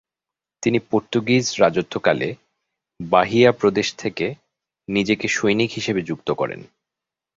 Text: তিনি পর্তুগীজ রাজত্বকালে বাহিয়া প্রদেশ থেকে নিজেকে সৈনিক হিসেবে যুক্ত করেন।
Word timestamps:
তিনি 0.63 0.79
পর্তুগীজ 0.89 1.45
রাজত্বকালে 1.59 2.29
বাহিয়া 2.99 3.51
প্রদেশ 3.51 3.87
থেকে 3.95 4.25
নিজেকে 4.87 5.27
সৈনিক 5.27 5.69
হিসেবে 5.71 6.01
যুক্ত 6.01 6.29
করেন। 6.31 6.61